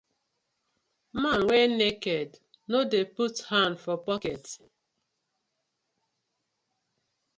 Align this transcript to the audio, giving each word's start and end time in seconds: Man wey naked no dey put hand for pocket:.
Man 1.21 1.41
wey 1.49 1.65
naked 1.81 2.29
no 2.71 2.79
dey 2.91 3.05
put 3.17 3.35
hand 3.49 3.75
for 3.83 3.95
pocket:. 4.07 4.43